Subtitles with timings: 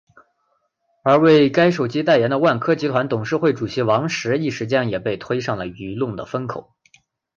[1.03, 6.73] 而为该手机代言的万科集团董事会主席王石一时间也被推上了舆论的风口。